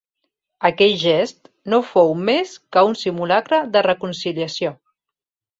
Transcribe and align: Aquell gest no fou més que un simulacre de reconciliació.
Aquell 0.69 0.93
gest 1.01 1.51
no 1.73 1.81
fou 1.91 2.09
més 2.31 2.55
que 2.77 2.85
un 2.89 2.97
simulacre 3.05 3.63
de 3.77 3.85
reconciliació. 3.89 4.77